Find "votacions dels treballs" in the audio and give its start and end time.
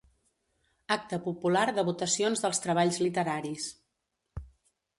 1.91-2.99